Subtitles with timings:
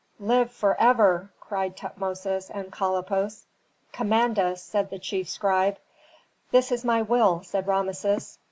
[0.19, 3.45] "Live forever!" cried Tutmosis and Kalippos.
[3.91, 5.77] "Command us," said the chief scribe.
[6.49, 8.39] "This is my will," said Rameses.